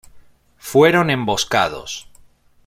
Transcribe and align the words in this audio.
Fueron 0.57 1.11
emboscados. 1.11 2.09